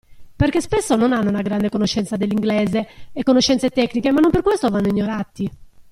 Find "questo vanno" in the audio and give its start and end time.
4.41-4.87